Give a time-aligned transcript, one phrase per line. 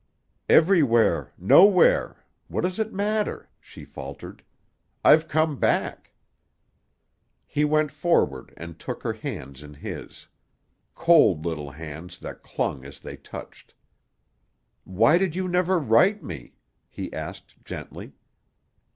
[0.49, 1.31] "Everywhere.
[1.37, 2.25] Nowhere.
[2.47, 4.41] What does it matter?" she faltered.
[5.05, 6.13] "I've come back."
[7.45, 10.25] He went forward and took her hands in his;
[10.95, 13.75] cold little hands that clung as they touched.
[14.85, 16.53] "Why did you never write me?"
[16.89, 18.13] he asked gently.